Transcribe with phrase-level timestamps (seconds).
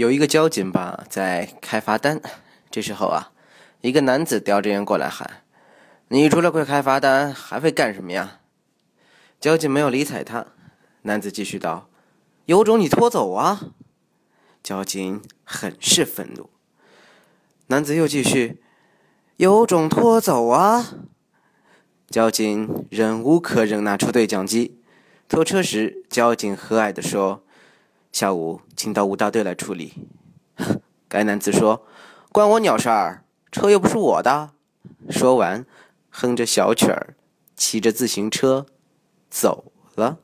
[0.00, 2.22] 有一个交警吧在开罚单，
[2.70, 3.32] 这时候啊，
[3.82, 5.42] 一个男子叼着烟过来喊
[6.08, 8.40] ：“你除了会开罚单，还会干什么呀？”
[9.38, 10.46] 交警没有理睬他，
[11.02, 11.90] 男子继续道
[12.46, 13.72] ：“有种你拖走啊！”
[14.64, 16.48] 交警很是愤怒，
[17.66, 18.62] 男子又继续
[19.36, 20.94] ：“有种拖走啊！”
[22.08, 24.80] 交警忍无可忍，拿出对讲机。
[25.28, 27.44] 拖车时，交警和蔼地说。
[28.12, 30.08] 下午请到五大队来处理。
[31.08, 31.86] 该男子说
[32.30, 34.50] ：“关我鸟事儿，车又不是我的。”
[35.10, 35.64] 说完，
[36.10, 37.14] 哼着小曲儿，
[37.56, 38.66] 骑着自行车
[39.28, 40.18] 走了。